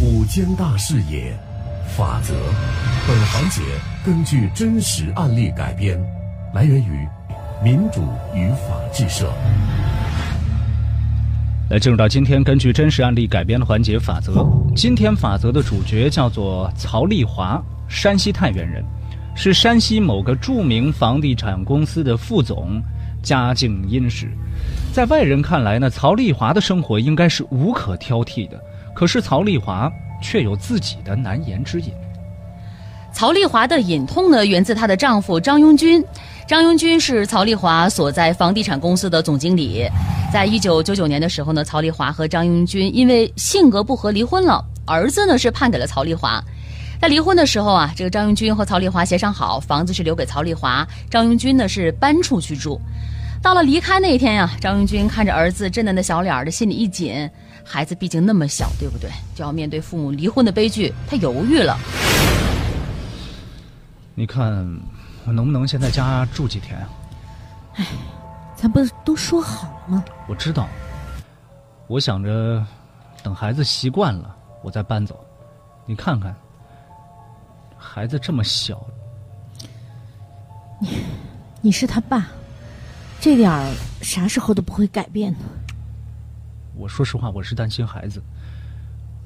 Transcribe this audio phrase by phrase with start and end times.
[0.00, 1.32] 五间大视野，
[1.96, 2.34] 法则。
[3.06, 3.62] 本环节
[4.04, 5.96] 根据真实案例改编，
[6.52, 7.06] 来源于
[7.62, 8.02] 民主
[8.34, 9.32] 与法制社。
[11.70, 14.44] 来进入到今天根据真实案例改编的环节法则。
[14.74, 18.84] 今天法则的主角叫做曹丽华，山西太原人，
[19.36, 22.82] 是山西某个著名房地产公司的副总，
[23.22, 24.28] 家境殷实。
[24.92, 28.60] 在外人看来呢，曹丽华的生活应该是无可挑剔的。
[28.94, 29.90] 可是曹丽华
[30.22, 31.92] 却有自己的难言之隐。
[33.12, 36.04] 曹丽华的隐痛呢，源自她的丈夫张拥军。
[36.48, 39.88] 张拥军是曹丽华所在房地产公司的总经理。
[40.32, 44.64] 在一九九九年的时候呢，曹丽华和张拥军因为性格不合离婚了。
[44.86, 46.42] 儿子呢是判给了曹丽华。
[47.00, 52.80] 在离婚的时候啊，这个张拥军和曹丽华协商好，房子是留给曹丽华，张拥军呢是搬出去住。
[53.44, 57.30] 到了离开那一天呀，张拥军看着儿子稚嫩的小脸儿，的心里一紧。
[57.62, 59.10] 孩子毕竟那么小，对不对？
[59.34, 61.78] 就要面对父母离婚的悲剧，他犹豫了。
[64.14, 64.50] 你看，
[65.26, 66.88] 我能不能先在家住几天啊？
[67.74, 67.86] 哎，
[68.56, 70.04] 咱不是都说好了吗？
[70.26, 70.66] 我知道，
[71.86, 72.64] 我想着
[73.22, 75.22] 等孩子习惯了，我再搬走。
[75.84, 76.34] 你看看，
[77.76, 78.82] 孩子这么小，
[80.78, 80.88] 你
[81.60, 82.26] 你是他爸，
[83.24, 83.72] 这点儿
[84.02, 85.38] 啥时候都不会改变的。
[86.76, 88.22] 我说实话，我是担心孩子。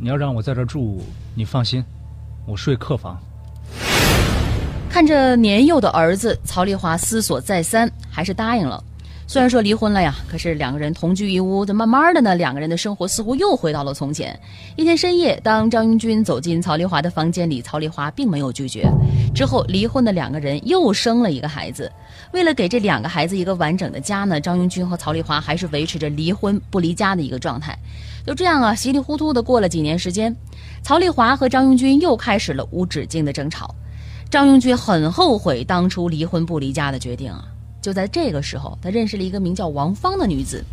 [0.00, 1.00] 你要让我在这住，
[1.32, 1.84] 你放心，
[2.44, 3.16] 我睡客房。
[4.90, 8.82] 看着年幼的儿子，曹丽华思索再三，还是答应了。
[9.26, 14.38] 虽然说离婚了呀，可是两个人同居一屋，这慢慢的呢，两个人的生活似乎又回到了从前。
[14.76, 18.86] 一天深夜，当张英军走进曹丽华的房间里，曹丽华并没有拒绝。
[19.34, 21.90] 之后，离婚的两个人又生了一个孩子。
[22.32, 27.76] 为了给这两个孩子一个完整的家呢，张英军和曹丽华还是维持着离婚不离家的一个状态。
[28.26, 30.36] 就这样啊，稀里糊涂的过了几年时间，
[30.82, 33.74] 曹丽华和张英军又开始了无止境的争吵。
[34.30, 37.44] 张拥军很后悔当初离婚不离家的决定啊！
[37.84, 40.64] 就在这个时候，他认识了一个名叫王芳的女子。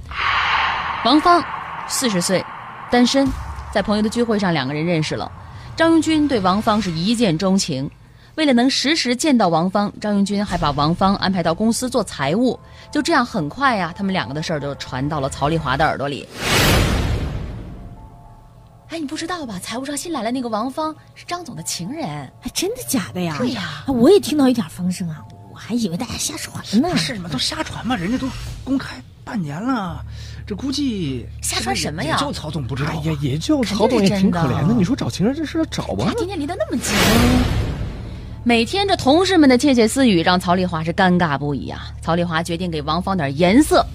[1.03, 1.43] 王芳，
[1.85, 2.41] 四十岁，
[2.89, 3.27] 单身，
[3.73, 5.29] 在朋友的聚会上两个人认识了。
[5.75, 7.91] 张永军对王芳是一见钟情，
[8.35, 12.57] 为了能时时见到王芳，张永军还把王芳安排到公司做财务。
[12.89, 16.25] 就这样，很快呀，他们两个的事儿就传到了曹丽华的耳朵里。
[18.87, 19.59] 哎，你不知道吧？
[19.61, 23.35] 财务上新来了那个王芳是张总的情人，哎真的假的呀？
[23.37, 26.97] 对呀，我也听到一点风声啊，我还以为大家瞎传呢。
[26.97, 27.29] 是吗？
[27.31, 27.95] 都瞎传嘛？
[27.95, 28.27] 人家都
[28.63, 30.03] 公开半年了，
[30.47, 32.17] 这估计瞎传什么呀？
[32.19, 32.89] 就曹总不知道。
[32.89, 34.73] 哎呀，也就曹总也挺可怜的。
[34.73, 36.11] 你说找情人这事找吧。
[36.17, 36.93] 天天离得那么近，
[38.43, 41.91] 每天这同事们的窃窃私语让曹丽华是尴尬不已啊。
[42.01, 43.85] 曹丽华决定给王芳点颜色。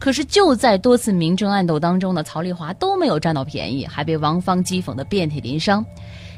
[0.00, 5.86] 可是就在多次明争暗斗当中呢，曹丽华都没有占到便宜，还被王芳讥讽的遍体鳞伤。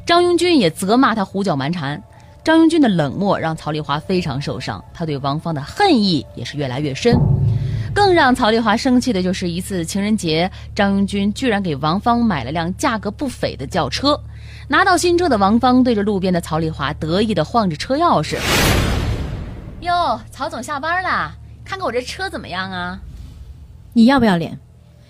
[0.05, 2.01] 张拥军也责骂他胡搅蛮缠。
[2.47, 7.19] 张拥军的冷漠让曹丽华非常受伤，他对王芳的恨意也是越来越深。
[7.93, 14.17] 更让曹丽华生气的就是一次情人节，张拥军居然给王芳买了辆价格不菲的轿车。
[14.69, 18.37] 拿到新车的王芳对着路边的曹丽华得意地晃着车钥匙
[19.83, 21.33] ：“哟，曹总下班了，
[21.65, 23.01] 看看我这车怎么样啊？”
[23.93, 24.57] 你要不要脸？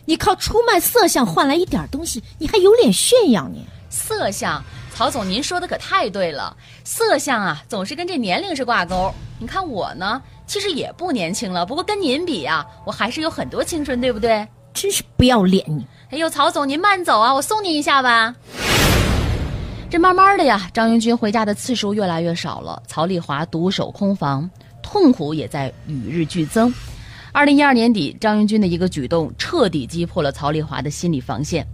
[0.06, 3.66] 你靠出卖色相换来一点东西，你还有脸炫耀你？
[3.90, 4.64] 色相，
[4.96, 6.56] 曹总您说的可太对了。
[6.82, 9.12] 色相啊，总是跟这年龄是挂钩。
[9.38, 14.48] 你看我呢，其实也不年轻了，不过跟您比啊，我还是有很多青春，对不对？
[14.72, 15.86] 真是不要脸你！
[16.12, 18.34] 哎呦，曹总您慢走啊，我送您一下吧。
[19.90, 24.48] 这慢慢的呀，张云军回家的次数越来越少了，曹丽华独守空房，
[24.82, 26.72] 痛苦也在与日俱增。
[27.32, 31.66] 二零一二年底，张云军的一个举动彻底击破了曹丽华的心理防线。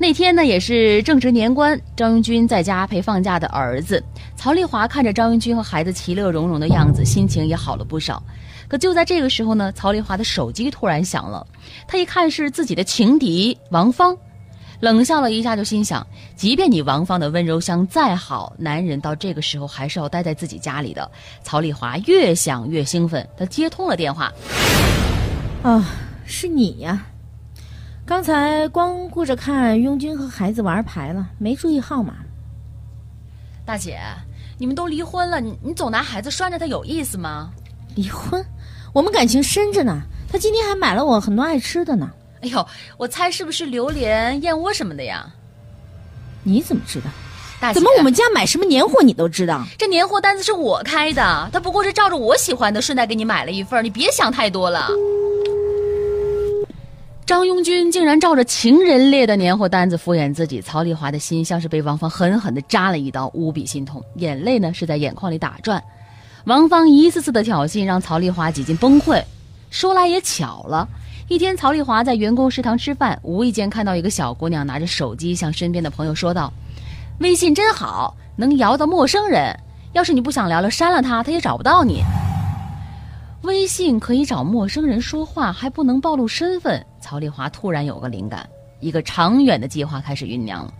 [0.00, 4.00] 那天呢，也是正值年关，张云军在家陪放假的儿子。
[4.36, 8.22] 曹丽华看着张云军和孩子其乐融融的样子，心情也好了不少。
[8.68, 11.44] 可就在这个时候呢，曹丽华的手机突然响了，
[11.88, 14.16] 他一看是自己的情敌王芳。
[14.78, 21.10] 冷笑了一下，就心想：即便你王芳的温柔乡再好，男人到这个时候还是要待在自己家里的。
[21.42, 24.32] 曹丽华越想越兴奋，他接通了电话。
[25.64, 25.84] 啊，
[26.24, 27.04] 是你呀！
[28.08, 32.14] 刚才光顾着看拥军和孩子玩牌了，没注意号码。
[33.66, 34.00] 大姐，
[34.56, 37.50] 你们都离婚了，你你总拿孩子拴着他，有意思吗？
[37.96, 38.42] 离婚？
[38.94, 40.00] 我们感情深着呢。
[40.32, 42.10] 他今天还买了我很多爱吃的呢。
[42.40, 42.66] 哎呦，
[42.96, 45.30] 我猜是不是榴莲、燕窝什么的呀？
[46.44, 47.10] 你怎么知道？
[47.60, 49.62] 大姐怎么我们家买什么年货你都知道？
[49.76, 54.88] 这年货单子是我开的，他不过是照着我喜欢的顺带给你买了一份，你别想太多了。
[57.28, 65.84] 张拥军竟然照着情人列的年货单子敷衍自己，曹丽华的心像是被王芳狠狠地扎了一刀，无比心痛，眼泪呢是在眼眶里打转。
[66.46, 69.22] 王芳一次次的挑衅让曹丽华几近崩溃。
[69.68, 70.88] 说来也巧了，
[71.28, 76.50] 一天曹丽华在员工食堂吃饭，无意间看到一个小姑娘拿着手机向身边的朋友说道
[77.20, 79.54] ：“微信真好，能摇到陌生人。
[79.92, 82.02] 要是你不想聊了，删了他，他也找不到你。”
[83.44, 86.82] 微信可以找陌生人说话，还不能暴露身份。
[87.00, 88.48] 曹丽华突然有个灵感，
[88.80, 90.72] 一个长远的计划开始酝酿了。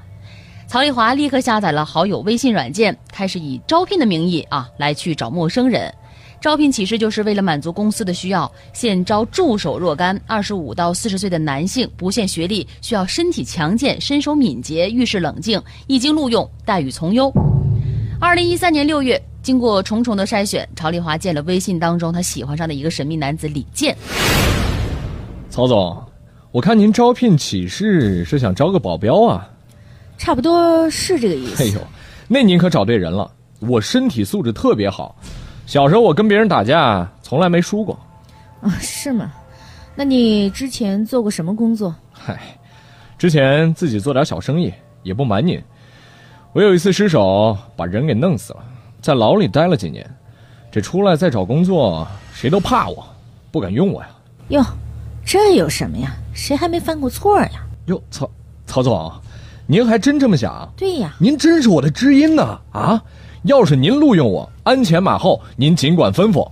[0.67, 5.93] 曹丽华立刻下载了好友微信软件，开始以招聘的名义啊来去找陌生人。
[6.41, 17.33] 招聘启事就是为了满足公司的需要，现招助手若干，二十五到四十岁的男性，不限学历，需要身体强健、身手敏捷、遇事冷静，一经录用，待遇从优。
[18.21, 19.21] 二零一三年六月。
[19.41, 23.97] 经过重重的筛选，曹丽华见了微信当中她喜欢上的一个神秘男子李健。
[25.59, 26.01] 曹总，
[26.53, 29.51] 我看您招聘启事是想招个保镖啊？
[30.17, 31.65] 差不多是这个意思。
[31.65, 31.81] 哎呦，
[32.29, 33.29] 那您可找对人了。
[33.59, 35.17] 我身体素质特别好，
[35.67, 37.99] 小时候我跟别人打架从来没输过。
[38.61, 39.33] 啊，是吗？
[39.97, 41.93] 那你之前做过什么工作？
[42.13, 42.39] 嗨，
[43.19, 44.73] 之前自己做点小生意，
[45.03, 45.61] 也不瞒您，
[46.53, 48.63] 我有一次失手把人给弄死了。
[49.03, 50.09] 在牢里待了几年，
[50.71, 53.05] 这出来再找工作，谁都怕我，
[53.51, 54.09] 不敢用我呀。
[54.51, 54.65] 哟，
[55.29, 56.17] 这有什么呀？
[56.33, 57.51] 谁还没犯过错呀？
[57.85, 58.31] 哟，曹
[58.67, 59.13] 曹总，
[59.67, 60.67] 您还真这么想？
[60.75, 62.59] 对呀，您真是我的知音呐！
[62.73, 63.03] 啊，
[63.43, 66.51] 要是您录用我，鞍前马后，您尽管吩咐。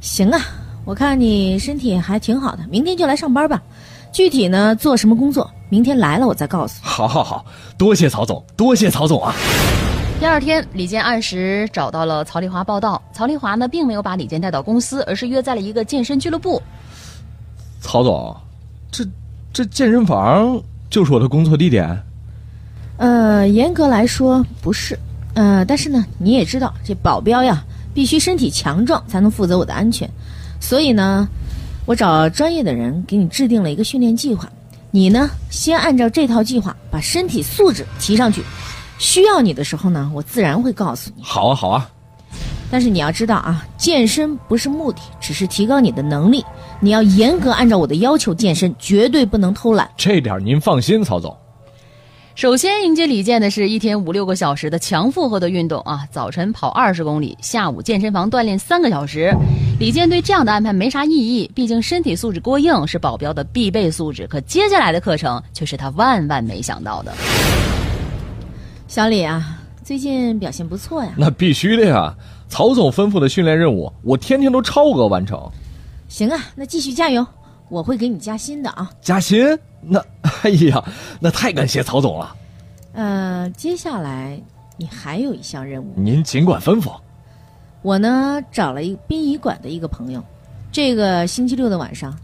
[0.00, 0.40] 行啊，
[0.86, 3.62] 我看你身体还挺好的，明天就来上班吧。
[4.10, 6.80] 具体呢，做什么工作，明天来了我再告诉。
[6.82, 7.44] 好好好，
[7.76, 9.34] 多谢曹总，多谢曹总啊。
[10.18, 13.02] 第二天，李健按时找到了曹丽华报道。
[13.12, 16.62] 曹丽华呢，并没有把李健带到公司，而是约在了一个健身俱乐部。
[17.80, 18.36] 曹总，
[18.90, 19.04] 这
[19.52, 22.02] 这健身房就是我的工作地点？
[22.96, 24.98] 呃，严格来说不是。
[25.34, 27.62] 呃，但是呢，你也知道，这保镖呀，
[27.92, 30.08] 必须身体强壮才能负责我的安全。
[30.60, 31.28] 所以呢，
[31.84, 34.48] 我找专业的人给你制定了一个训练计划。
[34.90, 38.42] 你呢，先按照这套计划把身体素质提上去。
[38.98, 41.22] 需要你的时候呢，我自然会告诉你。
[41.22, 41.90] 好啊，好啊。
[42.70, 46.42] 但是你要知道啊，健身不是目的，只是提高你的能力。
[46.78, 49.90] 你要严格按照我的要求健身，绝对不能偷懒。
[49.96, 51.34] 这点您放心，曹总。
[52.34, 59.34] 首先迎接李健的是一天五六个小时的强负荷的运动啊，早晨跑二十公里，下午健身房锻炼三个小时。
[59.80, 64.26] 李健对这样的安排没啥异议，毕竟身体素质过硬是保镖的必备素质。
[64.26, 67.12] 可接下来的课程却是他万万没想到的。
[68.86, 71.10] 小李啊，最近表现不错呀。
[71.16, 72.14] 那必须的呀，
[72.48, 75.40] 曹总吩咐的训练任务，我天天都超额完成。
[76.08, 77.26] 行啊，那继续加油，
[77.68, 78.90] 我会给你加薪的啊。
[79.00, 79.58] 加薪？
[79.80, 79.98] 那
[80.42, 80.82] 哎呀，
[81.20, 82.36] 那太感谢曹总了。
[82.92, 84.40] 呃，接下来
[84.76, 86.92] 你还有一项任务，您尽管吩咐。
[87.82, 90.22] 我呢找了一个殡仪馆的一个朋友，
[90.72, 92.16] 这个星期六的晚上，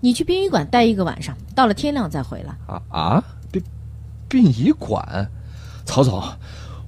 [0.00, 2.54] 你去殡仪馆待一个晚上，到了天亮再回来。
[2.66, 3.62] 啊啊，殡
[4.28, 5.28] 殡仪馆。
[5.86, 6.22] 曹总，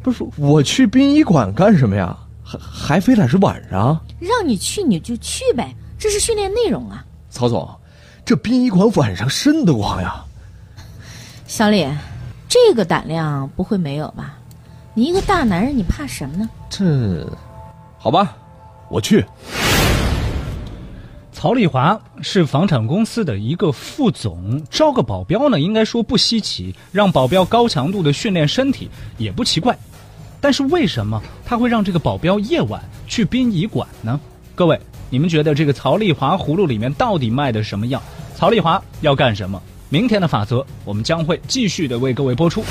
[0.03, 2.17] 不是我去殡仪馆干什么呀？
[2.45, 3.99] 还还非得是晚上？
[4.21, 7.05] 让你去你就去呗，这是训练内容啊。
[7.31, 7.79] 曹总，
[8.25, 10.25] 这殡仪馆晚上瘆得慌呀。
[11.47, 11.87] 小李，
[12.49, 14.37] 这个胆量不会没有吧？
[14.95, 16.51] 你一个大男人，你怕什么呢？
[16.69, 17.25] 这，
[17.99, 18.37] 好吧，
[18.91, 19.25] 我去。
[21.33, 29.79] 曹丽华是房产公司的一个副总，招个保镖呢，应该说不稀奇，让保镖高强度的训练身体也不奇怪。
[30.41, 34.19] 但是为什么他会让这个保镖夜晚去殡仪馆呢？
[34.57, 34.81] 各位，
[35.13, 38.03] 你们觉得这个曹丽华葫芦里面到底卖的什么药？
[38.35, 39.63] 曹丽华要干什么？
[39.91, 42.65] 明天的法则，我们将会继续的为各位播出。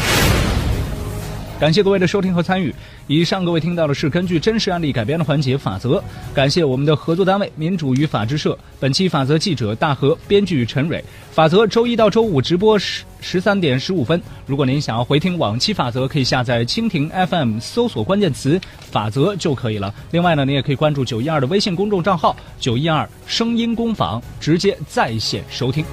[1.59, 2.73] 感谢各位的收听和参与。
[3.05, 6.03] 以上各位听到的是根据真实案例改编的环节法则。
[6.33, 8.57] 感谢我们的合作单位民主与法制社。
[8.79, 11.03] 本期法则记者大河，编剧陈蕊。
[11.31, 14.21] 法则周一到周五直播时十三点十五分。
[14.45, 18.59] 如果您想要回听往期法则，可以下载蜻蜓 FM，搜索关键词
[18.91, 19.93] “法则”就可以了。
[20.11, 25.85] 另外呢，您也可以关注九一二的微信公众账号“九一二声音工坊”，直接在线收听。